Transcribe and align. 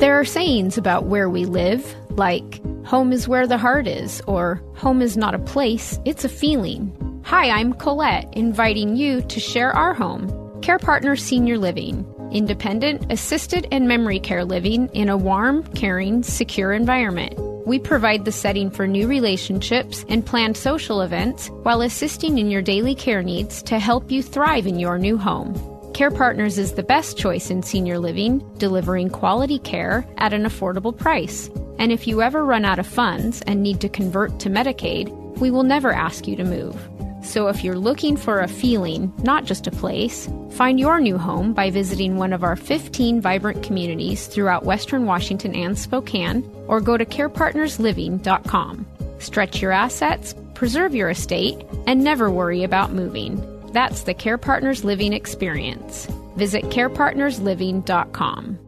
There 0.00 0.18
are 0.18 0.24
sayings 0.24 0.78
about 0.78 1.04
where 1.04 1.28
we 1.28 1.44
live, 1.44 1.94
like, 2.12 2.58
home 2.86 3.12
is 3.12 3.28
where 3.28 3.46
the 3.46 3.58
heart 3.58 3.86
is, 3.86 4.22
or 4.26 4.62
home 4.74 5.02
is 5.02 5.14
not 5.14 5.34
a 5.34 5.38
place, 5.38 6.00
it's 6.06 6.24
a 6.24 6.28
feeling. 6.30 6.90
Hi, 7.26 7.50
I'm 7.50 7.74
Colette, 7.74 8.32
inviting 8.32 8.96
you 8.96 9.20
to 9.20 9.38
share 9.38 9.72
our 9.72 9.92
home. 9.92 10.32
Care 10.62 10.78
Partner 10.78 11.16
Senior 11.16 11.58
Living, 11.58 12.06
independent, 12.32 13.12
assisted, 13.12 13.68
and 13.70 13.86
memory 13.86 14.18
care 14.18 14.42
living 14.42 14.88
in 14.94 15.10
a 15.10 15.18
warm, 15.18 15.64
caring, 15.74 16.22
secure 16.22 16.72
environment. 16.72 17.38
We 17.66 17.78
provide 17.78 18.24
the 18.24 18.32
setting 18.32 18.70
for 18.70 18.86
new 18.86 19.06
relationships 19.06 20.06
and 20.08 20.24
planned 20.24 20.56
social 20.56 21.02
events 21.02 21.48
while 21.62 21.82
assisting 21.82 22.38
in 22.38 22.50
your 22.50 22.62
daily 22.62 22.94
care 22.94 23.22
needs 23.22 23.62
to 23.64 23.78
help 23.78 24.10
you 24.10 24.22
thrive 24.22 24.66
in 24.66 24.78
your 24.78 24.96
new 24.96 25.18
home. 25.18 25.52
Care 25.92 26.10
Partners 26.10 26.56
is 26.56 26.74
the 26.74 26.82
best 26.82 27.18
choice 27.18 27.50
in 27.50 27.62
senior 27.62 27.98
living, 27.98 28.38
delivering 28.58 29.10
quality 29.10 29.58
care 29.58 30.06
at 30.18 30.32
an 30.32 30.44
affordable 30.44 30.96
price. 30.96 31.50
And 31.78 31.92
if 31.92 32.06
you 32.06 32.22
ever 32.22 32.44
run 32.44 32.64
out 32.64 32.78
of 32.78 32.86
funds 32.86 33.42
and 33.42 33.62
need 33.62 33.80
to 33.80 33.88
convert 33.88 34.38
to 34.40 34.48
Medicaid, 34.48 35.10
we 35.38 35.50
will 35.50 35.62
never 35.62 35.92
ask 35.92 36.26
you 36.26 36.36
to 36.36 36.44
move. 36.44 36.88
So 37.22 37.48
if 37.48 37.62
you're 37.62 37.78
looking 37.78 38.16
for 38.16 38.40
a 38.40 38.48
feeling, 38.48 39.12
not 39.22 39.44
just 39.44 39.66
a 39.66 39.70
place, 39.70 40.28
find 40.52 40.80
your 40.80 41.00
new 41.00 41.18
home 41.18 41.52
by 41.52 41.70
visiting 41.70 42.16
one 42.16 42.32
of 42.32 42.44
our 42.44 42.56
15 42.56 43.20
vibrant 43.20 43.62
communities 43.62 44.26
throughout 44.26 44.64
Western 44.64 45.04
Washington 45.04 45.54
and 45.54 45.78
Spokane, 45.78 46.48
or 46.66 46.80
go 46.80 46.96
to 46.96 47.04
carepartnersliving.com. 47.04 48.86
Stretch 49.18 49.60
your 49.60 49.72
assets, 49.72 50.34
preserve 50.54 50.94
your 50.94 51.10
estate, 51.10 51.62
and 51.86 52.02
never 52.02 52.30
worry 52.30 52.62
about 52.62 52.92
moving. 52.92 53.38
That's 53.72 54.02
the 54.02 54.14
Care 54.14 54.38
Partners 54.38 54.84
Living 54.84 55.12
experience. 55.12 56.06
Visit 56.36 56.64
carepartnersliving.com. 56.64 58.58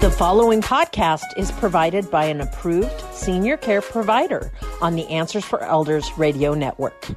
The 0.00 0.10
following 0.10 0.60
podcast 0.60 1.22
is 1.36 1.52
provided 1.52 2.10
by 2.10 2.24
an 2.24 2.40
approved 2.40 3.00
senior 3.12 3.56
care 3.56 3.80
provider 3.80 4.50
on 4.80 4.96
the 4.96 5.06
Answers 5.06 5.44
for 5.44 5.62
Elders 5.62 6.10
radio 6.18 6.54
network. 6.54 7.08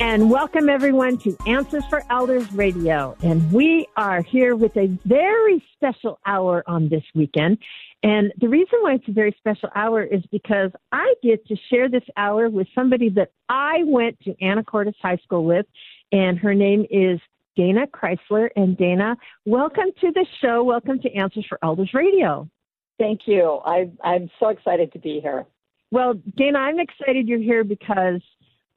And 0.00 0.30
welcome 0.30 0.68
everyone 0.68 1.18
to 1.18 1.36
Answers 1.46 1.84
for 1.90 2.02
Elders 2.10 2.50
Radio. 2.52 3.16
And 3.22 3.52
we 3.52 3.86
are 3.96 4.22
here 4.22 4.54
with 4.54 4.76
a 4.76 4.86
very 5.04 5.64
special 5.74 6.18
hour 6.26 6.62
on 6.66 6.88
this 6.88 7.04
weekend. 7.14 7.58
And 8.02 8.32
the 8.40 8.48
reason 8.48 8.78
why 8.80 8.94
it's 8.94 9.08
a 9.08 9.12
very 9.12 9.34
special 9.38 9.68
hour 9.74 10.02
is 10.02 10.22
because 10.30 10.70
I 10.90 11.14
get 11.22 11.46
to 11.48 11.56
share 11.68 11.88
this 11.88 12.02
hour 12.16 12.48
with 12.48 12.66
somebody 12.74 13.10
that 13.10 13.32
I 13.48 13.82
went 13.84 14.18
to 14.20 14.34
Anacortes 14.42 14.94
High 15.02 15.18
School 15.18 15.44
with, 15.44 15.66
and 16.12 16.38
her 16.38 16.54
name 16.54 16.86
is 16.90 17.20
Dana 17.56 17.86
Chrysler. 17.86 18.48
And 18.56 18.76
Dana, 18.78 19.16
welcome 19.44 19.90
to 20.00 20.12
the 20.12 20.24
show. 20.40 20.64
Welcome 20.64 20.98
to 21.00 21.14
Answers 21.14 21.44
for 21.46 21.58
Elders 21.62 21.90
Radio. 21.92 22.48
Thank 22.98 23.22
you. 23.26 23.60
I, 23.64 23.90
I'm 24.02 24.30
so 24.40 24.48
excited 24.48 24.92
to 24.92 24.98
be 24.98 25.20
here. 25.20 25.46
Well, 25.90 26.14
Dana, 26.36 26.58
I'm 26.58 26.78
excited 26.78 27.28
you're 27.28 27.38
here 27.38 27.64
because 27.64 28.22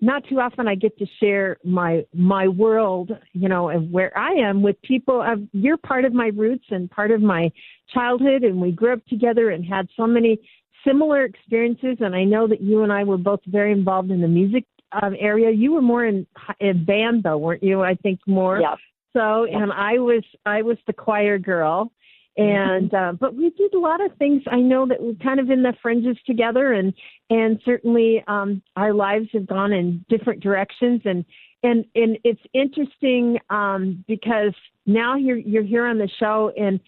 not 0.04 0.24
too 0.28 0.40
often 0.42 0.68
I 0.68 0.76
get 0.76 0.98
to 0.98 1.06
share 1.20 1.58
my 1.64 2.06
my 2.14 2.48
world, 2.48 3.12
you 3.32 3.48
know, 3.48 3.70
of 3.70 3.90
where 3.90 4.16
I 4.18 4.32
am 4.34 4.62
with 4.62 4.82
people. 4.82 5.22
Of, 5.22 5.48
you're 5.54 5.78
part 5.78 6.04
of 6.04 6.14
my 6.14 6.28
roots 6.36 6.66
and 6.72 6.92
part 6.92 7.12
of 7.12 7.22
my 7.22 7.50
childhood, 7.94 8.44
and 8.44 8.60
we 8.60 8.72
grew 8.72 8.94
up 8.94 9.06
together 9.08 9.52
and 9.52 9.66
had 9.66 9.88
so 9.96 10.06
many 10.06 10.38
similar 10.86 11.24
experiences. 11.24 11.98
And 12.02 12.14
I 12.14 12.26
know 12.26 12.48
that 12.48 12.60
you 12.60 12.84
and 12.84 12.92
I 12.92 13.06
were 13.06 13.18
both 13.18 13.40
very 13.48 13.72
involved 13.72 14.12
in 14.12 14.20
the 14.20 14.28
music 14.28 14.66
um, 15.02 15.16
area. 15.18 15.52
You 15.52 15.72
were 15.72 15.82
more 15.82 16.06
in, 16.06 16.28
in 16.60 16.84
band 16.84 17.24
though, 17.24 17.38
weren't 17.38 17.64
you? 17.64 17.82
I 17.82 17.96
think 17.96 18.20
more. 18.28 18.60
Yeah. 18.60 18.76
So, 19.14 19.46
and 19.46 19.72
I 19.72 20.00
was 20.00 20.24
I 20.46 20.64
was 20.64 20.78
the 20.86 20.94
choir 20.94 21.38
girl, 21.38 21.92
and 22.38 22.94
uh, 22.94 23.14
but 23.20 23.36
we 23.36 23.52
did 23.52 23.74
a 23.74 23.80
lot 23.80 24.04
of 24.04 24.16
things. 24.18 24.42
I 24.48 24.60
know 24.60 24.88
that 24.88 25.02
we're 25.02 25.14
kind 25.16 25.40
of 25.40 25.50
in 25.52 25.62
the 25.62 25.74
fringes 25.82 26.18
together, 26.26 26.74
and 26.74 26.94
and 27.30 27.60
certainly 27.64 28.24
um, 28.28 28.62
our 28.76 28.94
lives 28.94 29.28
have 29.34 29.46
gone 29.46 29.72
in 29.72 30.04
different 30.10 30.42
directions, 30.42 31.02
and 31.06 31.26
and 31.62 31.86
and 31.96 32.18
it's 32.24 32.42
interesting 32.54 33.38
um, 33.50 34.04
because 34.08 34.54
now 34.86 35.16
you're 35.16 35.38
you're 35.38 35.64
here 35.64 35.86
on 35.86 36.00
the 36.00 36.10
show, 36.20 36.52
and 36.58 36.80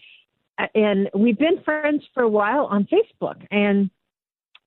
and 0.74 1.08
we've 1.14 1.38
been 1.38 1.62
friends 1.62 2.02
for 2.12 2.24
a 2.24 2.28
while 2.28 2.66
on 2.66 2.88
Facebook, 2.92 3.46
and 3.52 3.88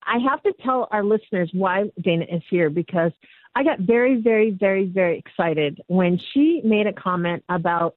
I 0.04 0.18
have 0.30 0.42
to 0.44 0.54
tell 0.64 0.88
our 0.92 1.04
listeners 1.04 1.50
why 1.54 1.92
Dana 2.02 2.26
is 2.32 2.42
here 2.50 2.70
because 2.70 3.12
I 3.56 3.64
got 3.64 3.80
very, 3.80 4.22
very, 4.22 4.52
very, 4.52 4.86
very 4.86 5.20
excited 5.20 5.82
when 5.88 6.20
she 6.34 6.62
made 6.64 6.88
a 6.88 6.94
comment 6.94 7.44
about 7.50 7.96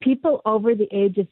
people 0.00 0.42
over 0.44 0.74
the 0.74 0.88
age 0.92 1.18
of 1.18 1.28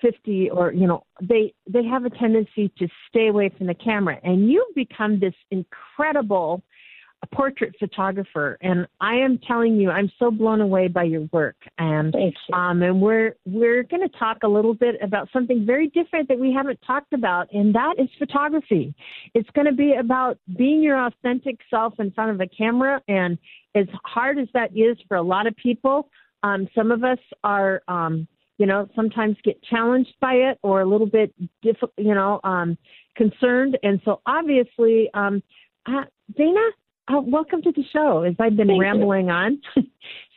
50 0.00 0.50
or 0.50 0.72
you 0.72 0.86
know 0.86 1.04
they 1.20 1.52
they 1.68 1.84
have 1.84 2.04
a 2.04 2.10
tendency 2.10 2.72
to 2.78 2.88
stay 3.08 3.28
away 3.28 3.50
from 3.56 3.66
the 3.66 3.74
camera. 3.74 4.18
And 4.22 4.50
you've 4.50 4.74
become 4.74 5.18
this 5.18 5.34
incredible 5.50 6.62
portrait 7.32 7.74
photographer. 7.78 8.58
And 8.62 8.86
I 9.00 9.14
am 9.14 9.38
telling 9.46 9.76
you 9.76 9.90
I'm 9.90 10.10
so 10.18 10.30
blown 10.30 10.60
away 10.60 10.88
by 10.88 11.04
your 11.04 11.28
work. 11.32 11.56
And 11.78 12.14
um 12.52 12.82
and 12.82 13.00
we're 13.00 13.36
we're 13.44 13.82
going 13.84 14.02
to 14.02 14.18
talk 14.18 14.38
a 14.42 14.48
little 14.48 14.74
bit 14.74 14.96
about 15.02 15.28
something 15.32 15.64
very 15.64 15.88
different 15.88 16.28
that 16.28 16.38
we 16.38 16.52
haven't 16.52 16.80
talked 16.86 17.12
about 17.12 17.52
and 17.52 17.74
that 17.74 17.94
is 17.98 18.08
photography. 18.18 18.94
It's 19.34 19.50
going 19.50 19.66
to 19.66 19.72
be 19.72 19.94
about 19.94 20.38
being 20.56 20.82
your 20.82 21.06
authentic 21.06 21.58
self 21.70 21.94
in 21.98 22.10
front 22.12 22.30
of 22.32 22.40
a 22.40 22.46
camera 22.46 23.00
and 23.08 23.38
as 23.74 23.86
hard 24.04 24.38
as 24.38 24.48
that 24.54 24.76
is 24.76 24.96
for 25.08 25.16
a 25.16 25.22
lot 25.22 25.46
of 25.46 25.56
people 25.56 26.08
um 26.42 26.68
some 26.74 26.90
of 26.90 27.04
us 27.04 27.18
are 27.44 27.82
um 27.88 28.26
you 28.58 28.66
know 28.66 28.88
sometimes 28.94 29.36
get 29.44 29.62
challenged 29.62 30.14
by 30.20 30.34
it 30.34 30.58
or 30.62 30.80
a 30.80 30.86
little 30.86 31.06
bit 31.06 31.34
difficult 31.62 31.92
you 31.96 32.14
know 32.14 32.40
um 32.44 32.76
concerned 33.16 33.78
and 33.82 34.00
so 34.04 34.20
obviously 34.26 35.10
um 35.14 35.42
uh, 35.86 36.04
Dana 36.36 36.60
uh, 37.08 37.20
welcome 37.20 37.62
to 37.62 37.72
the 37.72 37.84
show. 37.92 38.22
As 38.22 38.34
I've 38.38 38.56
been 38.56 38.68
thank 38.68 38.80
rambling 38.80 39.26
you. 39.26 39.32
on. 39.32 39.60
so 39.74 39.82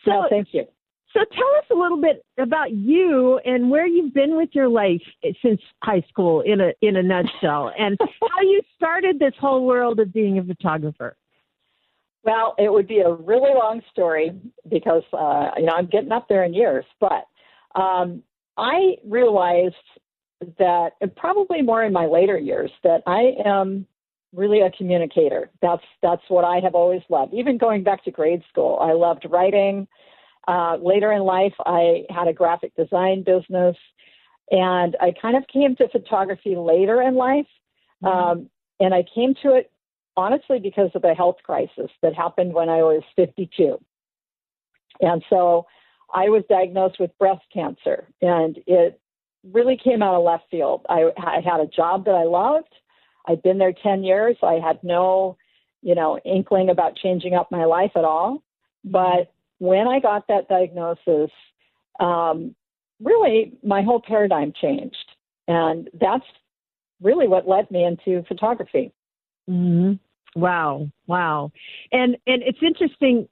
no, 0.08 0.28
thank 0.30 0.48
you. 0.52 0.66
So 1.14 1.22
tell 1.32 1.48
us 1.58 1.66
a 1.72 1.76
little 1.76 2.02
bit 2.02 2.26
about 2.38 2.72
you 2.72 3.40
and 3.46 3.70
where 3.70 3.88
you've 3.88 4.14
been 4.14 4.36
with 4.36 4.50
your 4.52 4.68
life 4.68 5.02
since 5.42 5.62
high 5.82 6.04
school, 6.10 6.42
in 6.42 6.60
a 6.60 6.74
in 6.82 6.98
a 6.98 7.04
nutshell, 7.04 7.72
and 7.80 7.98
how 8.00 8.42
you 8.42 8.62
started 8.76 9.20
this 9.20 9.34
whole 9.40 9.66
world 9.66 10.00
of 10.00 10.12
being 10.12 10.40
a 10.40 10.44
photographer. 10.44 11.16
Well, 12.24 12.56
it 12.58 12.72
would 12.72 12.88
be 12.88 13.00
a 13.00 13.14
really 13.14 13.54
long 13.54 13.82
story 13.92 14.32
because 14.68 15.04
uh, 15.14 15.52
you 15.58 15.66
know 15.66 15.74
I'm 15.74 15.88
getting 15.88 16.12
up 16.12 16.28
there 16.28 16.44
in 16.44 16.54
years, 16.54 16.86
but 17.00 17.26
um, 17.76 18.24
I 18.58 18.96
realized 19.06 19.76
that 20.60 20.92
probably 21.16 21.62
more 21.62 21.84
in 21.84 21.94
my 21.94 22.06
later 22.06 22.38
years 22.38 22.72
that 22.84 23.02
I 23.08 23.34
am 23.46 23.86
really 24.34 24.62
a 24.62 24.72
communicator. 24.72 25.50
That's 25.62 25.84
that's 26.02 26.22
what 26.28 26.44
I 26.44 26.60
have 26.60 26.76
always 26.76 27.02
loved. 27.10 27.34
Even 27.34 27.58
going 27.58 27.84
back 27.84 28.04
to 28.06 28.12
grade 28.12 28.44
school, 28.50 28.78
I 28.82 28.94
loved 28.94 29.26
writing. 29.30 29.88
Uh, 30.48 30.78
later 30.82 31.12
in 31.12 31.22
life, 31.22 31.54
I 31.66 32.04
had 32.10 32.28
a 32.28 32.34
graphic 32.34 32.76
design 32.76 33.24
business, 33.24 33.76
and 34.52 34.96
I 35.02 35.14
kind 35.20 35.36
of 35.36 35.44
came 35.48 35.76
to 35.78 35.88
photography 35.90 36.56
later 36.56 37.02
in 37.02 37.16
life. 37.16 37.48
Mm-hmm. 38.04 38.08
Um, 38.08 38.50
and 38.80 38.94
I 38.94 39.04
came 39.14 39.34
to 39.42 39.56
it 39.56 39.72
honestly 40.18 40.60
because 40.60 40.92
of 40.96 41.02
the 41.02 41.14
health 41.14 41.38
crisis 41.44 41.90
that 42.02 42.14
happened 42.14 42.54
when 42.54 42.70
I 42.70 42.78
was 42.84 43.04
52. 43.16 43.80
And 45.02 45.24
so 45.30 45.66
I 46.14 46.30
was 46.30 46.44
diagnosed 46.50 47.00
with 47.00 47.18
breast 47.18 47.44
cancer, 47.54 48.08
and 48.22 48.58
it 48.68 49.00
really 49.52 49.78
came 49.82 50.02
out 50.02 50.16
of 50.16 50.24
left 50.24 50.46
field. 50.50 50.86
I, 50.90 51.12
I 51.18 51.40
had 51.44 51.60
a 51.60 51.68
job 51.68 52.06
that 52.06 52.16
I 52.16 52.24
loved. 52.24 52.74
I'd 53.28 53.44
been 53.44 53.58
there 53.58 53.74
10 53.84 54.04
years. 54.04 54.38
I 54.42 54.54
had 54.54 54.84
no, 54.84 55.38
you 55.82 55.96
know, 55.96 56.20
inkling 56.26 56.70
about 56.70 56.96
changing 56.96 57.34
up 57.34 57.52
my 57.52 57.66
life 57.66 57.92
at 57.96 58.04
all. 58.04 58.44
But 58.84 59.34
when 59.60 59.88
I 59.88 60.00
got 60.00 60.28
that 60.28 60.48
diagnosis, 60.48 61.32
um, 62.00 62.56
really 63.02 63.54
my 63.64 63.82
whole 63.82 64.02
paradigm 64.02 64.54
changed. 64.60 64.96
And 65.48 65.90
that's 66.00 66.26
really 67.02 67.28
what 67.28 67.48
led 67.48 67.70
me 67.72 67.84
into 67.84 68.24
photography. 68.28 68.92
Mm-hmm. 69.50 69.94
Wow, 70.40 70.90
wow. 71.08 71.52
And 71.92 72.18
and 72.28 72.44
it's 72.44 72.60
interesting. 72.62 73.28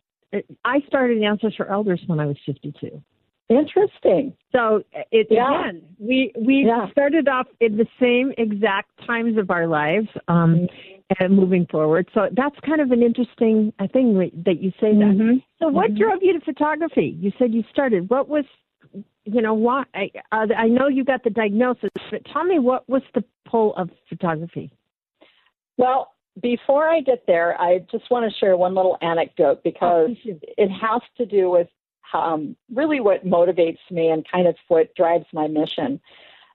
I 0.66 0.80
started 0.88 1.22
Answers 1.24 1.56
for 1.56 1.70
Elders 1.70 2.02
when 2.08 2.20
I 2.20 2.26
was 2.26 2.38
52. 2.46 3.02
Interesting. 3.50 4.34
So 4.52 4.84
it 5.12 5.28
yeah. 5.30 5.70
again, 5.70 5.82
we 6.00 6.32
we 6.40 6.66
yeah. 6.66 6.90
started 6.92 7.28
off 7.28 7.48
in 7.60 7.78
the 7.78 7.86
same 8.00 8.32
exact 8.38 8.90
times 9.06 9.38
of 9.38 9.52
our 9.52 9.68
lives, 9.68 10.08
um, 10.28 10.56
mm-hmm. 10.56 11.24
and 11.24 11.36
moving 11.36 11.68
forward. 11.70 12.10
So 12.14 12.30
that's 12.36 12.56
kind 12.66 12.80
of 12.80 12.92
an 12.92 13.04
interesting 13.04 13.74
uh, 13.80 13.88
thing 13.92 14.16
that 14.46 14.62
you 14.62 14.72
say 14.80 14.94
that. 14.94 15.16
Mm-hmm. 15.18 15.38
So 15.60 15.68
what 15.68 15.92
mm-hmm. 15.92 16.04
drove 16.04 16.20
you 16.22 16.40
to 16.40 16.46
photography? 16.46 17.18
You 17.20 17.32
said 17.38 17.54
you 17.54 17.64
started. 17.70 18.10
What 18.10 18.30
was, 18.30 18.46
you 19.26 19.42
know, 19.42 19.54
why? 19.54 19.84
I, 19.94 20.10
uh, 20.32 20.48
I 20.58 20.68
know 20.68 20.88
you 20.88 21.04
got 21.04 21.24
the 21.24 21.30
diagnosis, 21.30 21.90
but 22.12 22.22
tell 22.32 22.46
me 22.46 22.60
what 22.60 22.88
was 22.88 23.02
the 23.14 23.26
pull 23.46 23.76
of 23.76 23.90
photography? 24.08 24.72
Well, 25.78 26.13
before 26.42 26.90
I 26.90 27.02
get 27.02 27.26
there, 27.28 27.60
I 27.60 27.80
just 27.92 28.10
want 28.10 28.32
to 28.32 28.38
share 28.40 28.58
one 28.58 28.74
little 28.74 28.98
anecdote 29.02 29.62
because 29.64 30.12
oh, 30.26 30.40
it 30.58 30.70
has 30.70 31.02
to 31.18 31.26
do 31.26 31.50
with 31.50 31.68
um, 32.14 32.56
really 32.74 33.00
what 33.00 33.26
motivates 33.26 33.80
me 33.92 34.10
and 34.10 34.26
kind 34.30 34.48
of 34.48 34.56
what 34.68 34.94
drives 34.96 35.26
my 35.34 35.48
mission. 35.48 36.00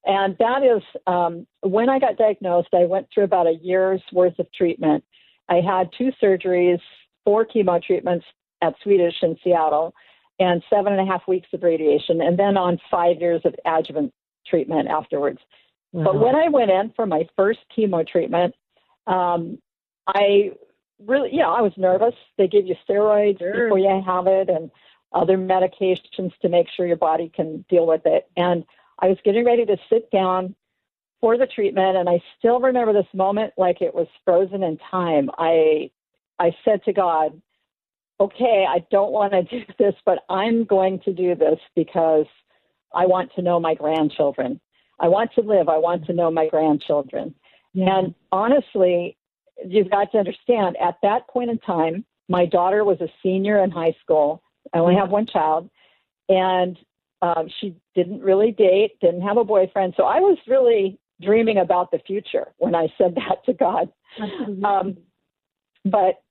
And 0.05 0.37
that 0.39 0.63
is 0.63 0.83
um, 1.07 1.47
when 1.61 1.89
I 1.89 1.99
got 1.99 2.17
diagnosed, 2.17 2.69
I 2.73 2.85
went 2.85 3.09
through 3.13 3.25
about 3.25 3.47
a 3.47 3.59
year's 3.61 4.03
worth 4.13 4.39
of 4.39 4.51
treatment. 4.53 5.05
I 5.49 5.57
had 5.57 5.91
two 5.97 6.13
surgeries, 6.23 6.81
four 7.25 7.45
chemo 7.45 7.83
treatments 7.83 8.27
at 8.63 8.75
Swedish 8.83 9.17
in 9.23 9.37
Seattle, 9.45 9.95
and 10.41 10.63
seven 10.71 10.93
and 10.93 11.03
a 11.03 11.11
half 11.11 11.27
weeks 11.27 11.49
of 11.53 11.63
radiation, 11.63 12.21
and 12.21 12.39
then 12.39 12.57
on 12.57 12.81
five 12.91 13.21
years 13.21 13.43
of 13.45 13.55
adjuvant 13.65 14.13
treatment 14.47 14.89
afterwards. 14.89 15.41
But 15.93 16.21
when 16.21 16.37
I 16.37 16.49
went 16.49 16.71
in 16.71 16.93
for 16.95 17.07
my 17.07 17.27
first 17.35 17.61
chemo 17.77 18.07
treatment, 18.07 18.55
um, 19.07 19.59
I 20.09 20.53
really, 21.05 21.31
you 21.33 21.41
know, 21.41 21.53
I 21.53 21.61
was 21.61 21.73
nervous. 21.77 22.15
They 22.37 22.49
give 22.49 22.67
you 22.67 22.75
steroids 22.89 23.39
sure. 23.39 23.65
before 23.65 23.79
you 23.79 24.03
have 24.05 24.27
it 24.27 24.49
and 24.49 24.71
other 25.13 25.39
medications 25.39 26.33
to 26.43 26.49
make 26.49 26.69
sure 26.75 26.87
your 26.87 26.97
body 26.97 27.31
can 27.35 27.65
deal 27.69 27.87
with 27.87 28.03
it. 28.05 28.29
And 28.37 28.65
I 28.99 29.09
was 29.09 29.19
getting 29.25 29.45
ready 29.45 29.65
to 29.67 29.77
sit 29.89 30.11
down 30.11 30.55
for 31.21 31.37
the 31.37 31.47
treatment, 31.47 31.97
and 31.97 32.09
I 32.09 32.23
still 32.39 32.61
remember 32.61 32.93
this 32.93 33.07
moment 33.13 33.53
like 33.57 33.83
it 33.83 33.95
was 33.95 34.07
frozen 34.25 34.63
in 34.63 34.79
time. 34.91 35.31
I 35.37 35.91
I 36.39 36.55
said 36.65 36.85
to 36.85 36.93
God, 36.93 37.41
"Okay, 38.21 38.67
I 38.69 38.85
don't 38.91 39.13
want 39.13 39.33
to 39.33 39.43
do 39.43 39.65
this, 39.79 39.95
but 40.05 40.21
I'm 40.29 40.65
going 40.65 41.01
to 41.01 41.13
do 41.13 41.35
this 41.35 41.59
because 41.75 42.27
I 42.95 43.07
want 43.07 43.33
to 43.35 43.43
know 43.43 43.59
my 43.59 43.75
grandchildren. 43.75 44.61
I 45.01 45.09
want 45.09 45.33
to 45.35 45.43
live. 45.43 45.69
I 45.69 45.79
want 45.79 46.07
to 46.07 46.13
know 46.13 46.31
my 46.31 46.49
grandchildren." 46.49 47.35
Yeah. 47.73 47.99
And 47.99 48.15
honestly, 48.33 49.17
you've 49.67 49.91
got 49.91 50.13
to 50.13 50.19
understand 50.19 50.77
at 50.77 50.97
that 51.03 51.29
point 51.29 51.51
in 51.51 51.59
time, 51.59 52.05
my 52.29 52.47
daughter 52.47 52.85
was 52.85 53.01
a 53.01 53.09
senior 53.23 53.63
in 53.63 53.71
high 53.71 53.95
school. 54.03 54.43
I 54.73 54.79
only 54.79 54.97
have 54.97 55.11
one 55.11 55.27
child, 55.27 55.71
and 56.29 56.79
um, 57.23 57.49
she 57.61 57.75
didn't 57.95 58.21
really 58.21 58.53
date, 58.53 59.01
didn't 59.01 59.23
have 59.23 59.39
a 59.39 59.45
boyfriend. 59.45 59.95
So 59.97 60.05
I 60.05 60.21
was 60.21 60.39
really 60.47 60.99
dreaming 61.21 61.59
about 61.59 61.91
the 61.91 61.99
future 62.07 62.49
when 62.59 62.75
I 62.75 62.89
said 62.99 63.15
that 63.17 63.45
to 63.47 63.53
God. 63.53 63.91
Um, 64.65 64.99
but 65.85 66.23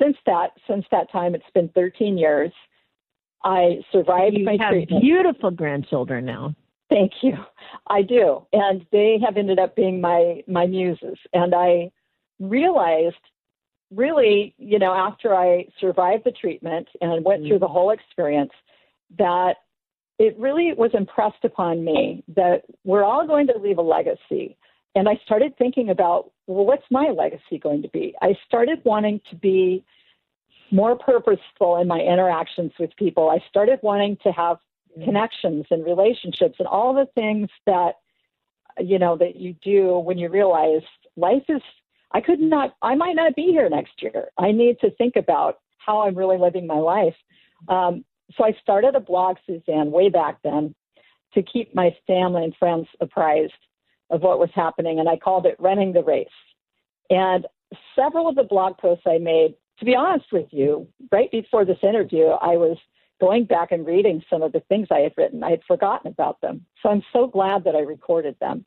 since 0.00 0.16
that, 0.26 0.52
since 0.66 0.84
that 0.90 1.10
time, 1.12 1.34
it's 1.34 1.44
been 1.54 1.68
13 1.70 2.16
years. 2.16 2.52
I 3.44 3.80
survived 3.90 4.36
you 4.36 4.44
my 4.44 4.56
have 4.60 4.70
treatment. 4.72 5.02
beautiful 5.02 5.50
grandchildren 5.50 6.24
now. 6.24 6.54
Thank 6.88 7.12
you. 7.22 7.34
I 7.88 8.02
do, 8.02 8.46
and 8.52 8.86
they 8.92 9.18
have 9.24 9.36
ended 9.36 9.58
up 9.58 9.74
being 9.74 10.00
my 10.00 10.42
my 10.46 10.66
muses. 10.66 11.18
And 11.32 11.54
I 11.54 11.90
realized, 12.50 13.16
really, 13.90 14.54
you 14.58 14.78
know, 14.78 14.92
after 14.92 15.34
I 15.34 15.66
survived 15.80 16.24
the 16.24 16.32
treatment 16.32 16.88
and 17.00 17.24
went 17.24 17.40
mm-hmm. 17.40 17.50
through 17.50 17.58
the 17.60 17.68
whole 17.68 17.90
experience, 17.90 18.52
that 19.18 19.54
it 20.18 20.38
really 20.38 20.72
was 20.76 20.90
impressed 20.94 21.44
upon 21.44 21.84
me 21.84 22.22
that 22.36 22.62
we're 22.84 23.04
all 23.04 23.26
going 23.26 23.46
to 23.48 23.58
leave 23.58 23.78
a 23.78 23.82
legacy. 23.82 24.56
And 24.94 25.08
I 25.08 25.18
started 25.24 25.56
thinking 25.56 25.90
about, 25.90 26.30
well, 26.46 26.66
what's 26.66 26.84
my 26.90 27.08
legacy 27.16 27.58
going 27.58 27.82
to 27.82 27.88
be? 27.88 28.14
I 28.20 28.34
started 28.46 28.80
wanting 28.84 29.20
to 29.30 29.36
be 29.36 29.84
more 30.70 30.96
purposeful 30.96 31.76
in 31.80 31.88
my 31.88 32.00
interactions 32.00 32.72
with 32.78 32.90
people. 32.96 33.30
I 33.30 33.38
started 33.48 33.78
wanting 33.82 34.16
to 34.22 34.32
have 34.32 34.58
connections 35.04 35.64
and 35.70 35.84
relationships 35.84 36.56
and 36.58 36.68
all 36.68 36.94
the 36.94 37.06
things 37.14 37.48
that, 37.66 37.92
you 38.78 38.98
know, 38.98 39.16
that 39.16 39.36
you 39.36 39.54
do 39.62 39.98
when 39.98 40.18
you 40.18 40.28
realize 40.28 40.82
life 41.16 41.44
is, 41.48 41.62
I 42.12 42.20
could 42.20 42.40
not, 42.40 42.74
I 42.82 42.94
might 42.94 43.16
not 43.16 43.34
be 43.34 43.46
here 43.46 43.68
next 43.68 44.02
year. 44.02 44.28
I 44.38 44.52
need 44.52 44.78
to 44.80 44.90
think 44.92 45.16
about 45.16 45.58
how 45.78 46.02
I'm 46.02 46.14
really 46.14 46.38
living 46.38 46.66
my 46.66 46.78
life. 46.78 47.14
Um, 47.68 48.04
so 48.36 48.44
I 48.44 48.56
started 48.62 48.94
a 48.94 49.00
blog, 49.00 49.36
Suzanne, 49.46 49.90
way 49.90 50.08
back 50.08 50.38
then 50.42 50.74
to 51.34 51.42
keep 51.42 51.74
my 51.74 51.94
family 52.06 52.44
and 52.44 52.54
friends 52.56 52.86
apprised 53.00 53.52
of 54.10 54.22
what 54.22 54.38
was 54.38 54.50
happening, 54.54 55.00
and 55.00 55.08
I 55.08 55.16
called 55.16 55.46
it 55.46 55.56
Running 55.58 55.92
the 55.92 56.04
Race. 56.04 56.28
And 57.08 57.46
several 57.96 58.28
of 58.28 58.36
the 58.36 58.42
blog 58.42 58.76
posts 58.78 59.04
I 59.06 59.18
made, 59.18 59.54
to 59.78 59.84
be 59.84 59.94
honest 59.94 60.26
with 60.32 60.46
you, 60.50 60.86
right 61.10 61.30
before 61.30 61.64
this 61.64 61.78
interview, 61.82 62.26
I 62.26 62.56
was 62.56 62.76
going 63.20 63.44
back 63.44 63.72
and 63.72 63.86
reading 63.86 64.22
some 64.28 64.42
of 64.42 64.52
the 64.52 64.60
things 64.68 64.88
I 64.90 65.00
had 65.00 65.12
written. 65.16 65.42
I 65.42 65.50
had 65.50 65.62
forgotten 65.66 66.10
about 66.10 66.40
them. 66.40 66.66
So 66.82 66.90
I'm 66.90 67.02
so 67.12 67.26
glad 67.26 67.64
that 67.64 67.74
I 67.74 67.80
recorded 67.80 68.36
them. 68.40 68.66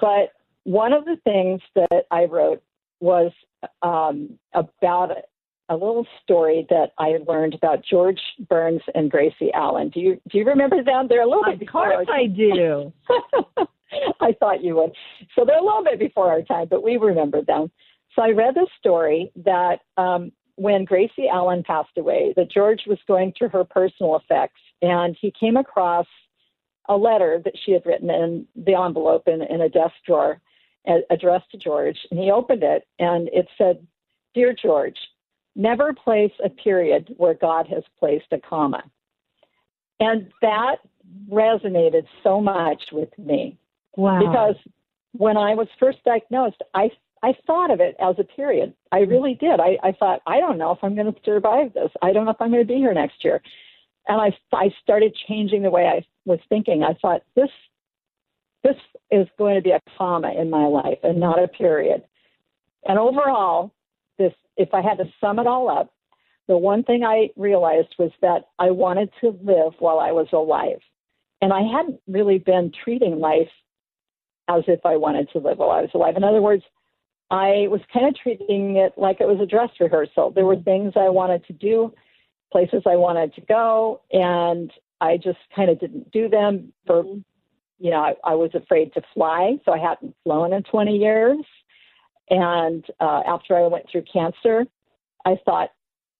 But 0.00 0.32
one 0.64 0.92
of 0.92 1.04
the 1.04 1.16
things 1.24 1.60
that 1.74 2.06
I 2.10 2.24
wrote 2.24 2.62
was 3.00 3.32
um, 3.82 4.38
about 4.54 5.10
a 5.68 5.74
little 5.74 6.06
story 6.22 6.66
that 6.70 6.90
I 6.98 7.18
learned 7.26 7.54
about 7.54 7.84
George 7.84 8.20
Burns 8.48 8.82
and 8.94 9.10
Gracie 9.10 9.52
Allen. 9.54 9.90
Do 9.90 10.00
you 10.00 10.20
do 10.30 10.38
you 10.38 10.44
remember 10.44 10.82
them? 10.82 11.06
They're 11.08 11.22
a 11.22 11.26
little 11.26 11.44
bit. 11.44 11.62
Of 11.62 11.68
course, 11.72 12.06
I 12.10 12.26
do. 12.26 12.92
I 14.20 14.32
thought 14.38 14.62
you 14.62 14.76
would. 14.76 14.92
So 15.34 15.44
they're 15.44 15.58
a 15.58 15.64
little 15.64 15.84
bit 15.84 15.98
before 15.98 16.30
our 16.30 16.42
time, 16.42 16.66
but 16.70 16.82
we 16.82 16.96
remember 16.96 17.42
them. 17.42 17.70
So 18.14 18.22
I 18.22 18.30
read 18.30 18.54
this 18.54 18.68
story 18.78 19.32
that 19.44 19.80
um, 19.96 20.32
when 20.56 20.84
Gracie 20.84 21.28
Allen 21.32 21.62
passed 21.62 21.96
away, 21.96 22.34
that 22.36 22.50
George 22.50 22.82
was 22.86 22.98
going 23.06 23.32
through 23.36 23.48
her 23.50 23.64
personal 23.64 24.16
effects, 24.16 24.60
and 24.80 25.16
he 25.20 25.32
came 25.38 25.56
across 25.56 26.06
a 26.88 26.96
letter 26.96 27.40
that 27.44 27.54
she 27.64 27.72
had 27.72 27.86
written 27.86 28.10
in 28.10 28.46
the 28.56 28.74
envelope 28.74 29.28
in, 29.28 29.42
in 29.42 29.62
a 29.62 29.68
desk 29.68 29.94
drawer, 30.06 30.40
addressed 31.10 31.50
to 31.52 31.58
George, 31.58 31.98
and 32.10 32.18
he 32.18 32.30
opened 32.30 32.62
it, 32.62 32.86
and 32.98 33.28
it 33.32 33.48
said, 33.56 33.86
"Dear 34.34 34.52
George." 34.54 34.98
Never 35.54 35.92
place 35.92 36.32
a 36.42 36.48
period 36.48 37.14
where 37.18 37.34
God 37.34 37.66
has 37.66 37.82
placed 37.98 38.32
a 38.32 38.38
comma. 38.38 38.82
And 40.00 40.32
that 40.40 40.76
resonated 41.30 42.06
so 42.22 42.40
much 42.40 42.82
with 42.90 43.10
me. 43.18 43.58
Wow. 43.96 44.18
Because 44.18 44.56
when 45.12 45.36
I 45.36 45.54
was 45.54 45.68
first 45.78 45.98
diagnosed, 46.04 46.62
I 46.74 46.90
I 47.22 47.34
thought 47.46 47.70
of 47.70 47.80
it 47.80 47.94
as 48.00 48.16
a 48.18 48.24
period. 48.24 48.74
I 48.90 49.00
really 49.00 49.34
did. 49.34 49.60
I, 49.60 49.78
I 49.84 49.92
thought, 49.92 50.22
I 50.26 50.40
don't 50.40 50.58
know 50.58 50.72
if 50.72 50.78
I'm 50.82 50.96
going 50.96 51.12
to 51.12 51.20
survive 51.24 51.72
this. 51.72 51.90
I 52.02 52.12
don't 52.12 52.24
know 52.24 52.32
if 52.32 52.40
I'm 52.40 52.50
going 52.50 52.66
to 52.66 52.66
be 52.66 52.78
here 52.78 52.92
next 52.92 53.22
year. 53.22 53.40
And 54.08 54.20
I 54.20 54.36
I 54.52 54.74
started 54.82 55.16
changing 55.28 55.62
the 55.62 55.70
way 55.70 55.86
I 55.86 56.04
was 56.24 56.40
thinking. 56.48 56.82
I 56.82 56.94
thought 57.00 57.22
this 57.36 57.50
this 58.62 58.76
is 59.10 59.26
going 59.38 59.56
to 59.56 59.62
be 59.62 59.70
a 59.70 59.80
comma 59.98 60.32
in 60.32 60.50
my 60.50 60.66
life 60.66 60.98
and 61.02 61.18
not 61.18 61.42
a 61.42 61.48
period. 61.48 62.02
And 62.86 62.98
overall, 62.98 63.72
this, 64.18 64.32
if 64.56 64.72
I 64.72 64.80
had 64.80 64.98
to 64.98 65.04
sum 65.20 65.38
it 65.38 65.46
all 65.46 65.68
up, 65.68 65.92
the 66.48 66.56
one 66.56 66.82
thing 66.82 67.04
I 67.04 67.30
realized 67.36 67.94
was 67.98 68.10
that 68.20 68.48
I 68.58 68.70
wanted 68.70 69.10
to 69.20 69.38
live 69.42 69.74
while 69.78 70.00
I 70.00 70.12
was 70.12 70.28
alive. 70.32 70.80
And 71.40 71.52
I 71.52 71.62
hadn't 71.62 72.00
really 72.06 72.38
been 72.38 72.72
treating 72.84 73.18
life 73.18 73.50
as 74.48 74.64
if 74.66 74.80
I 74.84 74.96
wanted 74.96 75.28
to 75.32 75.38
live 75.38 75.58
while 75.58 75.70
I 75.70 75.82
was 75.82 75.90
alive. 75.94 76.16
In 76.16 76.24
other 76.24 76.42
words, 76.42 76.62
I 77.30 77.66
was 77.68 77.80
kind 77.92 78.06
of 78.06 78.14
treating 78.16 78.76
it 78.76 78.92
like 78.96 79.20
it 79.20 79.26
was 79.26 79.40
a 79.40 79.46
dress 79.46 79.70
rehearsal. 79.80 80.30
There 80.30 80.44
were 80.44 80.56
things 80.56 80.92
I 80.96 81.08
wanted 81.08 81.46
to 81.46 81.52
do, 81.52 81.92
places 82.52 82.82
I 82.86 82.96
wanted 82.96 83.34
to 83.34 83.40
go, 83.40 84.02
and 84.12 84.70
I 85.00 85.16
just 85.16 85.38
kind 85.56 85.70
of 85.70 85.80
didn't 85.80 86.12
do 86.12 86.28
them 86.28 86.72
for, 86.86 87.02
mm-hmm. 87.02 87.20
You 87.82 87.90
know, 87.90 87.98
I, 87.98 88.14
I 88.22 88.34
was 88.34 88.50
afraid 88.54 88.94
to 88.94 89.02
fly, 89.12 89.56
so 89.64 89.72
I 89.72 89.78
hadn't 89.78 90.14
flown 90.22 90.52
in 90.52 90.62
20 90.62 90.96
years. 90.96 91.44
And 92.30 92.84
uh, 93.00 93.22
after 93.26 93.56
I 93.56 93.66
went 93.66 93.86
through 93.90 94.04
cancer, 94.10 94.64
I 95.26 95.36
thought, 95.44 95.70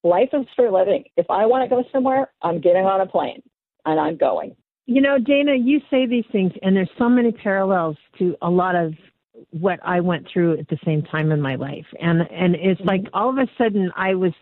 life 0.02 0.30
is 0.32 0.44
for 0.56 0.72
living. 0.72 1.04
If 1.16 1.26
I 1.30 1.46
want 1.46 1.62
to 1.62 1.74
go 1.74 1.84
somewhere, 1.92 2.32
I'm 2.42 2.60
getting 2.60 2.84
on 2.84 3.00
a 3.00 3.06
plane 3.06 3.42
and 3.84 4.00
I'm 4.00 4.16
going. 4.16 4.56
You 4.86 5.00
know, 5.00 5.18
Dana, 5.18 5.54
you 5.54 5.80
say 5.88 6.04
these 6.06 6.24
things, 6.32 6.50
and 6.62 6.74
there's 6.74 6.90
so 6.98 7.08
many 7.08 7.30
parallels 7.30 7.96
to 8.18 8.36
a 8.42 8.50
lot 8.50 8.74
of 8.74 8.94
what 9.50 9.78
I 9.84 10.00
went 10.00 10.26
through 10.32 10.58
at 10.58 10.68
the 10.68 10.78
same 10.84 11.02
time 11.02 11.30
in 11.30 11.40
my 11.40 11.54
life. 11.54 11.86
And 12.00 12.22
and 12.32 12.56
it's 12.56 12.80
mm-hmm. 12.80 12.88
like 12.88 13.02
all 13.14 13.30
of 13.30 13.38
a 13.38 13.46
sudden 13.56 13.92
I 13.96 14.14
was 14.14 14.32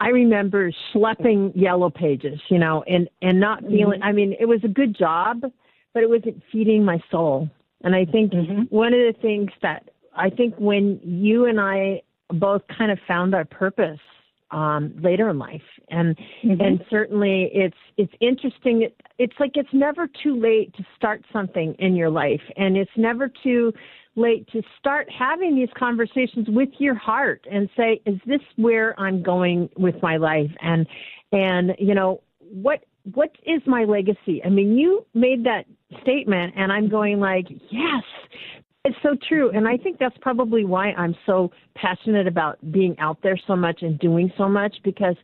I 0.00 0.08
remember 0.08 0.72
schlepping 0.92 1.52
yellow 1.54 1.90
pages, 1.90 2.40
you 2.48 2.58
know, 2.58 2.82
and 2.88 3.08
and 3.20 3.38
not 3.38 3.60
feeling 3.60 4.00
mm-hmm. 4.00 4.08
I 4.08 4.12
mean, 4.12 4.34
it 4.40 4.46
was 4.46 4.60
a 4.64 4.68
good 4.68 4.96
job, 4.96 5.42
but 5.94 6.02
it 6.02 6.08
wasn't 6.08 6.42
feeding 6.50 6.84
my 6.84 7.00
soul. 7.10 7.48
And 7.82 7.94
I 7.94 8.04
think 8.04 8.32
mm-hmm. 8.32 8.62
one 8.68 8.92
of 8.92 9.00
the 9.00 9.14
things 9.20 9.50
that 9.62 9.88
I 10.14 10.30
think 10.30 10.54
when 10.58 11.00
you 11.02 11.46
and 11.46 11.60
I 11.60 12.02
both 12.28 12.62
kind 12.76 12.90
of 12.90 12.98
found 13.08 13.34
our 13.34 13.44
purpose 13.44 13.98
um, 14.50 14.94
later 15.00 15.30
in 15.30 15.38
life, 15.38 15.62
and 15.90 16.16
mm-hmm. 16.44 16.60
and 16.60 16.84
certainly 16.90 17.50
it's 17.54 17.76
it's 17.96 18.12
interesting. 18.20 18.88
It's 19.18 19.34
like 19.38 19.52
it's 19.54 19.72
never 19.72 20.08
too 20.22 20.40
late 20.40 20.74
to 20.76 20.84
start 20.96 21.24
something 21.32 21.74
in 21.78 21.94
your 21.94 22.10
life, 22.10 22.42
and 22.56 22.76
it's 22.76 22.90
never 22.96 23.30
too 23.42 23.72
late 24.16 24.48
to 24.50 24.60
start 24.78 25.08
having 25.16 25.54
these 25.54 25.68
conversations 25.78 26.48
with 26.48 26.68
your 26.78 26.96
heart 26.96 27.46
and 27.50 27.68
say, 27.76 28.02
is 28.06 28.18
this 28.26 28.40
where 28.56 28.98
I'm 28.98 29.22
going 29.22 29.70
with 29.76 29.94
my 30.02 30.16
life? 30.16 30.50
And 30.60 30.86
and 31.32 31.72
you 31.78 31.94
know 31.94 32.22
what 32.40 32.84
what 33.14 33.30
is 33.46 33.62
my 33.66 33.84
legacy? 33.84 34.42
I 34.44 34.48
mean, 34.48 34.76
you 34.76 35.06
made 35.14 35.44
that 35.44 35.64
statement, 36.02 36.54
and 36.56 36.72
I'm 36.72 36.88
going 36.88 37.18
like, 37.20 37.46
yes, 37.48 38.02
it's 38.84 38.96
so 39.02 39.16
true. 39.28 39.50
And 39.50 39.68
I 39.68 39.76
think 39.76 39.98
that's 39.98 40.16
probably 40.20 40.64
why 40.64 40.92
I'm 40.92 41.14
so 41.26 41.50
passionate 41.74 42.26
about 42.26 42.58
being 42.72 42.96
out 42.98 43.18
there 43.22 43.38
so 43.46 43.56
much 43.56 43.82
and 43.82 43.98
doing 43.98 44.32
so 44.38 44.48
much 44.48 44.74
because 44.84 45.16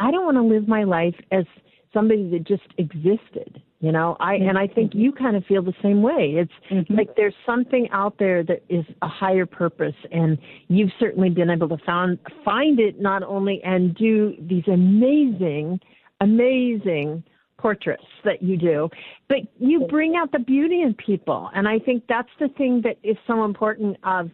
I 0.00 0.10
don't 0.10 0.24
want 0.24 0.36
to 0.36 0.42
live 0.42 0.68
my 0.68 0.84
life 0.84 1.14
as 1.30 1.44
somebody 1.92 2.28
that 2.30 2.44
just 2.44 2.64
existed. 2.78 3.62
You 3.80 3.92
know, 3.92 4.16
I 4.18 4.36
and 4.36 4.56
I 4.56 4.66
think 4.66 4.92
you 4.94 5.12
kind 5.12 5.36
of 5.36 5.44
feel 5.44 5.62
the 5.62 5.74
same 5.82 6.02
way. 6.02 6.36
It's 6.38 6.50
mm-hmm. 6.70 6.94
like 6.94 7.14
there's 7.16 7.34
something 7.44 7.86
out 7.92 8.16
there 8.18 8.42
that 8.42 8.62
is 8.70 8.84
a 9.02 9.08
higher 9.08 9.44
purpose, 9.44 9.94
and 10.10 10.38
you've 10.68 10.90
certainly 10.98 11.28
been 11.28 11.50
able 11.50 11.68
to 11.68 11.76
found 11.84 12.18
find 12.46 12.80
it 12.80 12.98
not 12.98 13.22
only 13.22 13.60
and 13.62 13.94
do 13.94 14.34
these 14.40 14.66
amazing, 14.68 15.80
amazing 16.24 17.22
portraits 17.58 18.04
that 18.24 18.42
you 18.42 18.56
do, 18.56 18.88
but 19.28 19.38
you 19.58 19.86
bring 19.88 20.16
out 20.16 20.30
the 20.32 20.38
beauty 20.38 20.82
in 20.82 20.94
people, 20.94 21.50
and 21.54 21.66
I 21.66 21.78
think 21.78 22.04
that's 22.08 22.28
the 22.38 22.48
thing 22.48 22.82
that 22.82 22.98
is 23.02 23.16
so 23.26 23.44
important. 23.44 23.96
Of 24.02 24.30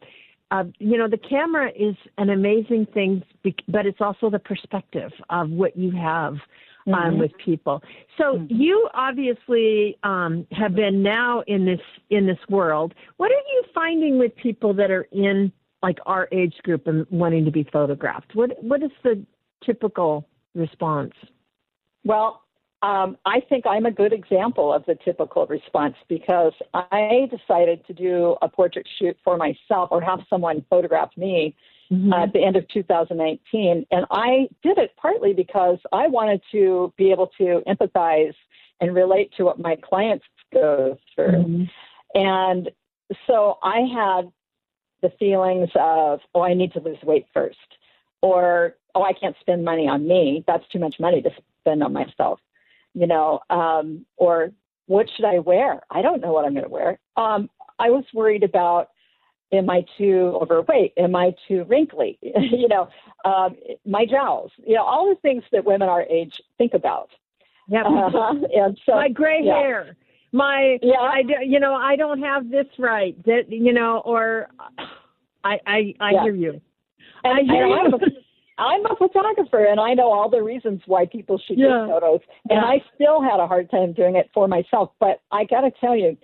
uh, 0.51 0.65
you 0.79 0.99
know, 0.99 1.09
the 1.09 1.19
camera 1.19 1.71
is 1.77 1.95
an 2.19 2.31
amazing 2.31 2.87
thing, 2.93 3.23
but 3.69 3.87
it's 3.87 4.01
also 4.01 4.31
the 4.31 4.39
perspective 4.39 5.13
of 5.31 5.49
what 5.51 5.77
you 5.77 5.93
have 5.93 6.35
um, 6.87 6.95
mm-hmm. 6.95 7.19
with 7.21 7.31
people. 7.45 7.83
So 8.19 8.35
mm-hmm. 8.35 8.55
you 8.55 8.89
obviously 8.95 9.97
um, 10.03 10.47
have 10.53 10.75
been 10.75 11.03
now 11.03 11.43
in 11.47 11.65
this 11.65 11.81
in 12.11 12.27
this 12.27 12.39
world. 12.49 12.95
What 13.19 13.31
are 13.31 13.45
you 13.53 13.63
finding 13.75 14.19
with 14.19 14.35
people 14.37 14.75
that 14.75 14.91
are 14.91 15.07
in 15.13 15.53
like 15.83 15.99
our 16.07 16.29
age 16.33 16.55
group 16.63 16.87
and 16.87 17.07
wanting 17.11 17.45
to 17.45 17.51
be 17.51 17.65
photographed? 17.73 18.35
What 18.35 18.51
what 18.63 18.83
is 18.83 18.91
the 19.05 19.25
typical 19.65 20.27
response? 20.55 21.13
Well, 22.05 22.43
um, 22.83 23.19
I 23.27 23.41
think 23.41 23.67
I'm 23.67 23.85
a 23.85 23.91
good 23.91 24.13
example 24.13 24.73
of 24.73 24.85
the 24.87 24.97
typical 25.05 25.47
response 25.47 25.97
because 26.09 26.53
I 26.73 27.29
decided 27.31 27.87
to 27.87 27.93
do 27.93 28.37
a 28.41 28.49
portrait 28.49 28.87
shoot 28.99 29.17
for 29.23 29.37
myself 29.37 29.89
or 29.91 30.01
have 30.01 30.21
someone 30.31 30.65
photograph 30.71 31.11
me 31.17 31.55
mm-hmm. 31.93 32.13
uh, 32.13 32.25
at 32.25 32.33
the 32.33 32.43
end 32.43 32.57
of 32.57 32.67
2019. 32.69 33.87
And 33.91 34.07
I 34.11 34.49
did 34.63 34.79
it 34.79 34.93
partly 34.97 35.35
because 35.35 35.79
I 35.93 36.09
wanted 36.09 36.41
to 36.53 36.93
be 36.97 37.11
able 37.11 37.31
to 37.39 37.63
empathize 37.69 38.35
and 38.81 38.95
relate 38.95 39.31
to 39.37 39.45
what 39.45 39.59
my 39.59 39.77
clients 39.77 40.25
go 40.53 40.97
through. 41.15 41.33
Mm-hmm. 41.33 41.65
And 42.15 42.71
so 43.27 43.59
I 43.63 43.81
had 43.81 44.33
the 45.03 45.11
feelings 45.19 45.69
of, 45.75 46.21
oh, 46.35 46.43
I 46.43 46.55
need 46.55 46.73
to 46.73 46.81
lose 46.81 46.99
weight 47.03 47.27
first, 47.35 47.59
or 48.23 48.77
oh, 48.95 49.03
I 49.03 49.13
can't 49.13 49.37
spend 49.41 49.65
money 49.65 49.87
on 49.87 50.07
me. 50.07 50.45
That's 50.47 50.67
too 50.69 50.79
much 50.79 50.99
money 50.99 51.21
to 51.23 51.31
spend 51.61 51.83
on 51.83 51.93
myself 51.93 52.41
you 52.95 53.07
know, 53.07 53.41
um, 53.51 54.05
or 54.17 54.51
what 54.87 55.07
should 55.15 55.25
I 55.25 55.39
wear? 55.39 55.81
I 55.91 56.03
don't 56.03 56.21
know 56.21 56.33
what 56.33 56.45
I'm 56.45 56.53
going 56.53 56.65
to 56.65 56.71
wear. 56.71 56.99
Um, 57.17 57.49
I 57.79 57.91
was 57.91 58.05
worried 58.13 58.43
about 58.43 58.89
am 59.53 59.69
I 59.69 59.85
too 59.99 60.39
overweight? 60.41 60.93
Am 60.97 61.17
I 61.17 61.33
too 61.49 61.65
wrinkly? 61.69 62.19
you 62.23 62.69
know, 62.69 62.89
um, 63.25 63.57
my 63.85 64.07
jowls. 64.07 64.51
You 64.65 64.77
know, 64.77 64.85
all 64.85 65.09
the 65.09 65.21
things 65.21 65.43
that 65.53 65.65
women 65.65 65.89
our 65.89 66.03
age 66.03 66.33
think 66.59 66.75
about. 66.75 67.11
Yeah. 67.69 67.83
Uh, 67.83 68.33
and 68.55 68.79
so 68.85 68.93
my 68.93 69.09
gray 69.09 69.41
yeah. 69.43 69.55
hair. 69.55 69.97
My 70.33 70.79
yeah. 70.83 70.95
I 71.01 71.23
you 71.45 71.59
know 71.59 71.75
I 71.75 71.97
don't 71.97 72.21
have 72.21 72.51
this 72.51 72.67
right. 72.79 73.21
That 73.25 73.45
you 73.49 73.73
know 73.73 74.03
or 74.05 74.49
I 75.45 75.59
I 75.67 75.95
I 76.01 76.11
yeah. 76.13 76.23
hear 76.23 76.35
you. 76.35 76.61
And, 77.25 77.51
I 77.51 77.53
hear 77.53 77.67
you. 77.67 77.99
I'm 78.61 78.85
a 78.87 78.95
photographer 78.95 79.65
and 79.65 79.81
I 79.81 79.95
know 79.95 80.13
all 80.13 80.29
the 80.29 80.43
reasons 80.43 80.83
why 80.87 81.07
people 81.07 81.41
should 81.47 81.59
yeah. 81.59 81.87
photos. 81.87 82.21
And 82.51 82.61
yeah. 82.63 82.69
I 82.69 82.85
still 82.95 83.23
had 83.23 83.41
a 83.41 83.47
hard 83.47 83.71
time 83.71 83.95
doing 83.95 84.17
it 84.17 84.31
for 84.35 84.47
myself. 84.47 84.93
But 85.01 85.23
I 85.33 85.45
got 85.45 85.63
to 85.63 85.71
tell 85.81 85.97
you, 85.97 86.17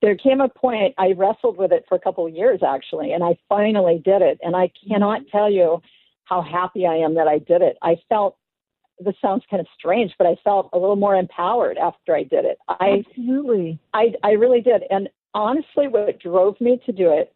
there 0.00 0.16
came 0.16 0.40
a 0.40 0.48
point 0.48 0.94
I 0.98 1.12
wrestled 1.12 1.58
with 1.58 1.72
it 1.72 1.84
for 1.88 1.94
a 1.94 2.00
couple 2.00 2.26
of 2.26 2.34
years 2.34 2.60
actually, 2.66 3.12
and 3.12 3.22
I 3.22 3.38
finally 3.48 4.00
did 4.04 4.22
it. 4.22 4.38
And 4.42 4.56
I 4.56 4.70
cannot 4.88 5.22
tell 5.30 5.50
you 5.50 5.80
how 6.24 6.40
happy 6.42 6.86
I 6.86 6.94
am 6.94 7.14
that 7.16 7.28
I 7.28 7.38
did 7.38 7.60
it. 7.60 7.76
I 7.82 7.96
felt 8.08 8.36
this 8.98 9.14
sounds 9.20 9.42
kind 9.50 9.60
of 9.60 9.66
strange, 9.76 10.12
but 10.18 10.26
I 10.26 10.36
felt 10.44 10.70
a 10.72 10.78
little 10.78 10.96
more 10.96 11.16
empowered 11.16 11.78
after 11.78 12.14
I 12.14 12.22
did 12.22 12.44
it. 12.44 12.58
I 12.68 13.02
absolutely, 13.06 13.78
I 13.92 14.14
I 14.22 14.32
really 14.32 14.60
did. 14.60 14.84
And 14.88 15.08
honestly, 15.34 15.88
what 15.88 16.18
drove 16.20 16.58
me 16.60 16.80
to 16.86 16.92
do 16.92 17.10
it, 17.10 17.34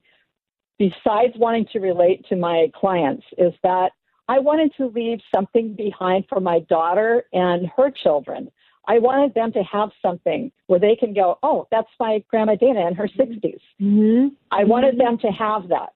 besides 0.78 1.34
wanting 1.36 1.66
to 1.72 1.80
relate 1.80 2.24
to 2.28 2.36
my 2.36 2.70
clients, 2.74 3.24
is 3.36 3.52
that 3.62 3.90
I 4.28 4.38
wanted 4.38 4.72
to 4.76 4.86
leave 4.86 5.20
something 5.34 5.74
behind 5.74 6.26
for 6.28 6.40
my 6.40 6.60
daughter 6.60 7.24
and 7.32 7.68
her 7.76 7.90
children. 7.90 8.50
I 8.86 8.98
wanted 8.98 9.34
them 9.34 9.52
to 9.52 9.62
have 9.64 9.90
something 10.00 10.50
where 10.66 10.80
they 10.80 10.96
can 10.96 11.12
go, 11.12 11.38
oh, 11.42 11.66
that's 11.70 11.90
my 12.00 12.22
grandma 12.28 12.54
Dana 12.56 12.86
in 12.88 12.94
her 12.94 13.08
60s. 13.08 13.60
Mm-hmm. 13.80 14.28
I 14.50 14.64
wanted 14.64 14.94
mm-hmm. 14.94 14.98
them 14.98 15.18
to 15.18 15.28
have 15.28 15.68
that. 15.68 15.90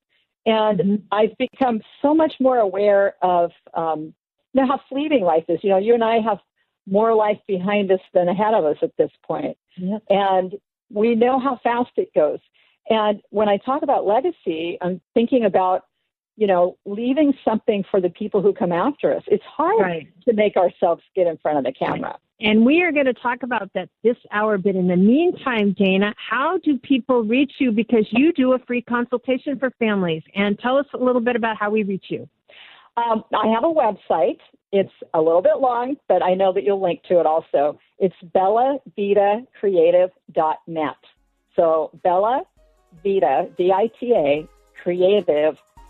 And 0.45 0.79
mm-hmm. 0.81 0.95
I've 1.11 1.37
become 1.39 1.81
so 2.03 2.15
much 2.15 2.35
more 2.41 2.59
aware 2.59 3.15
of 3.23 3.51
um, 3.75 4.15
you 4.53 4.61
know, 4.61 4.67
how 4.67 4.81
fleeting 4.89 5.25
life 5.25 5.45
is. 5.49 5.61
You 5.63 5.71
know, 5.71 5.79
you 5.79 5.95
and 5.95 6.05
I 6.05 6.19
have 6.21 6.39
more 6.87 7.15
life 7.15 7.39
behind 7.47 7.91
us 7.91 8.01
than 8.13 8.29
ahead 8.29 8.55
of 8.55 8.65
us 8.65 8.77
at 8.83 8.97
this 8.99 9.11
point. 9.25 9.57
Yep. 9.77 10.03
And 10.11 10.55
we 10.91 11.15
know 11.15 11.39
how 11.39 11.61
fast 11.63 11.93
it 11.97 12.13
goes. 12.15 12.41
And 12.91 13.23
when 13.31 13.49
I 13.49 13.59
talk 13.59 13.83
about 13.83 14.07
legacy, 14.07 14.79
I'm 14.81 15.01
thinking 15.15 15.45
about 15.45 15.85
you 16.37 16.47
know, 16.47 16.77
leaving 16.85 17.35
something 17.45 17.85
for 17.91 18.01
the 18.01 18.09
people 18.09 18.43
who 18.43 18.53
come 18.53 18.73
after 18.73 19.15
us. 19.15 19.23
It's 19.27 19.45
hard 19.45 19.81
right. 19.81 20.09
to 20.27 20.33
make 20.33 20.57
ourselves 20.57 21.03
get 21.15 21.27
in 21.27 21.37
front 21.39 21.59
of 21.59 21.65
the 21.65 21.73
camera. 21.73 22.19
And 22.41 22.67
we 22.67 22.83
are 22.83 22.91
going 22.91 23.07
to 23.07 23.15
talk 23.15 23.45
about 23.45 23.71
that 23.75 23.89
this 24.03 24.17
hour. 24.33 24.59
But 24.59 24.75
in 24.75 24.89
the 24.89 24.97
meantime, 24.97 25.77
Dana, 25.79 26.13
how 26.17 26.59
do 26.59 26.77
people 26.79 27.23
reach 27.23 27.53
you? 27.59 27.71
Because 27.71 28.07
you 28.11 28.33
do 28.33 28.55
a 28.55 28.59
free 28.61 28.83
consultation 28.83 29.57
for 29.59 29.71
families. 29.79 30.25
And 30.35 30.59
tell 30.59 30.77
us 30.77 30.87
a 30.95 30.99
little 30.99 31.21
bit 31.21 31.37
about 31.37 31.59
how 31.59 31.71
we 31.71 31.85
reach 31.85 32.07
you. 32.09 32.29
Um, 32.97 33.23
I 33.33 33.47
have 33.49 33.65
a 33.65 33.73
website. 33.73 34.39
It's 34.73 34.93
a 35.15 35.21
little 35.21 35.43
bit 35.43 35.61
long, 35.61 35.97
but 36.09 36.23
I 36.23 36.35
know 36.35 36.53
that 36.53 36.65
you'll 36.65 36.83
link 36.83 37.03
to 37.05 37.21
it 37.21 37.27
also. 37.27 37.79
It's 37.99 38.17
bellavitacreative.net. 38.35 40.97
So 41.55 41.91
Bella 42.03 42.43
Vita, 43.05 43.49
V-I-T-A, 43.57 44.49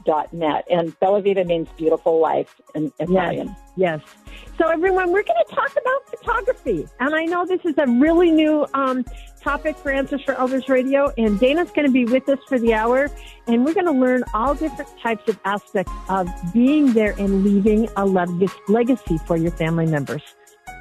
creative 0.04 0.32
net. 0.32 0.64
And 0.70 0.98
Bella 1.00 1.22
Vita 1.22 1.44
means 1.44 1.68
beautiful 1.76 2.20
life 2.20 2.60
in 2.74 2.92
Italian. 2.98 3.54
Yes. 3.76 4.00
yes. 4.26 4.34
So, 4.58 4.68
everyone, 4.68 5.12
we're 5.12 5.22
going 5.22 5.42
to 5.48 5.54
talk 5.54 5.72
about 5.72 6.08
photography. 6.08 6.86
And 7.00 7.14
I 7.14 7.24
know 7.24 7.46
this 7.46 7.64
is 7.64 7.74
a 7.78 7.86
really 7.86 8.30
new 8.30 8.66
um, 8.74 9.04
topic 9.40 9.76
for 9.76 9.90
Answers 9.90 10.22
for 10.22 10.34
Elders 10.34 10.68
Radio. 10.68 11.12
And 11.16 11.38
Dana's 11.40 11.70
going 11.70 11.86
to 11.86 11.92
be 11.92 12.04
with 12.04 12.28
us 12.28 12.38
for 12.48 12.58
the 12.58 12.74
hour. 12.74 13.10
And 13.46 13.64
we're 13.64 13.74
going 13.74 13.86
to 13.86 13.92
learn 13.92 14.24
all 14.34 14.54
different 14.54 14.90
types 15.00 15.28
of 15.28 15.38
aspects 15.44 15.92
of 16.08 16.28
being 16.52 16.92
there 16.92 17.14
and 17.18 17.44
leaving 17.44 17.88
a 17.96 18.04
legacy 18.04 19.18
for 19.26 19.36
your 19.36 19.52
family 19.52 19.86
members 19.86 20.22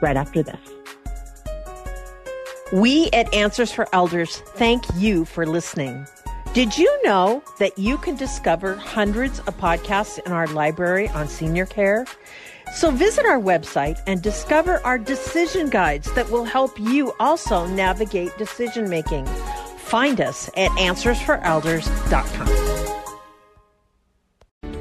right 0.02 0.18
after 0.18 0.44
this. 0.44 0.60
We 2.72 3.10
at 3.12 3.34
Answers 3.34 3.72
for 3.72 3.88
Elders 3.94 4.38
thank 4.56 4.84
you 4.96 5.26
for 5.26 5.46
listening. 5.46 6.06
Did 6.54 6.78
you 6.78 7.00
know 7.06 7.42
that 7.60 7.80
you 7.80 7.98
can 7.98 8.18
discover 8.18 8.76
hundreds 8.76 9.40
of 9.40 9.56
podcasts 9.56 10.20
in 10.26 10.34
our 10.34 10.48
library 10.48 11.08
on 11.08 11.30
senior 11.30 11.66
care? 11.66 12.06
So 12.76 12.92
visit 12.92 13.26
our 13.26 13.40
website 13.40 14.02
and 14.06 14.22
discover 14.22 14.82
our 14.86 14.98
decision 14.98 15.70
guides 15.70 16.12
that 16.14 16.30
will 16.30 16.44
help 16.44 16.78
you 16.78 17.14
also 17.22 17.68
navigate 17.68 18.38
decision 18.38 18.90
making. 18.90 19.26
Find 19.78 20.20
us 20.20 20.50
at 20.58 20.72
answersforelders.com. 20.72 22.48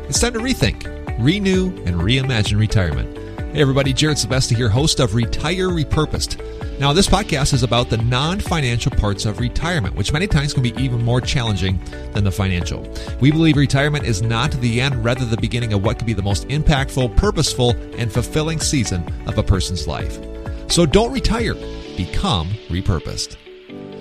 It's 0.08 0.18
time 0.18 0.32
to 0.32 0.40
rethink, 0.40 1.24
renew, 1.24 1.66
and 1.84 2.00
reimagine 2.00 2.58
retirement. 2.58 3.16
Hey 3.54 3.60
everybody, 3.60 3.92
Jared 3.92 4.16
Sebesta 4.16 4.56
here, 4.56 4.68
host 4.68 4.98
of 4.98 5.14
Retire 5.14 5.68
Repurposed. 5.68 6.49
Now, 6.80 6.94
this 6.94 7.08
podcast 7.08 7.52
is 7.52 7.62
about 7.62 7.90
the 7.90 7.98
non 7.98 8.40
financial 8.40 8.90
parts 8.90 9.26
of 9.26 9.38
retirement, 9.38 9.96
which 9.96 10.14
many 10.14 10.26
times 10.26 10.54
can 10.54 10.62
be 10.62 10.74
even 10.78 11.04
more 11.04 11.20
challenging 11.20 11.78
than 12.14 12.24
the 12.24 12.32
financial. 12.32 12.90
We 13.20 13.30
believe 13.30 13.58
retirement 13.58 14.06
is 14.06 14.22
not 14.22 14.50
the 14.52 14.80
end, 14.80 15.04
rather, 15.04 15.26
the 15.26 15.36
beginning 15.36 15.74
of 15.74 15.84
what 15.84 15.98
could 15.98 16.06
be 16.06 16.14
the 16.14 16.22
most 16.22 16.48
impactful, 16.48 17.18
purposeful, 17.18 17.72
and 17.98 18.10
fulfilling 18.10 18.60
season 18.60 19.04
of 19.26 19.36
a 19.36 19.42
person's 19.42 19.86
life. 19.86 20.18
So 20.72 20.86
don't 20.86 21.12
retire, 21.12 21.52
become 21.98 22.48
repurposed. 22.70 23.36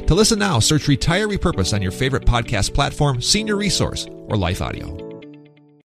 To 0.07 0.15
listen 0.15 0.39
now, 0.39 0.59
search 0.59 0.87
Retire 0.87 1.27
Repurposed 1.27 1.73
on 1.73 1.81
your 1.81 1.91
favorite 1.91 2.23
podcast 2.23 2.73
platform, 2.73 3.21
Senior 3.21 3.57
Resource, 3.57 4.07
or 4.27 4.37
Life 4.37 4.61
Audio. 4.61 5.08